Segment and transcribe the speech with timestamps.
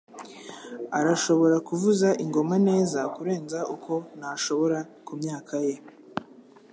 [0.99, 4.77] arashobora kuvuza ingoma neza kurenza uko nashobora
[5.07, 5.75] kumyaka ye